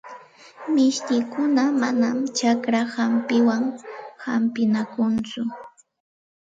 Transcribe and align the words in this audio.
Mishtikuna 0.73 1.63
manam 1.81 2.17
chakra 2.37 2.81
hampiwan 2.95 3.63
hampinakunchu. 4.23 5.41